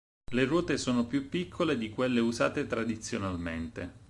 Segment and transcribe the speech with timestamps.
[0.31, 3.99] Le ruote sono più piccole di quelle usate tradizionalmente.